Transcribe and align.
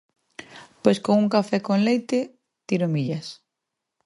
Pois 0.83 0.99
con 1.05 1.15
un 1.23 1.29
café 1.35 1.57
con 1.67 1.79
leite, 1.87 2.19
tiro 2.67 2.87
millas. 2.95 3.27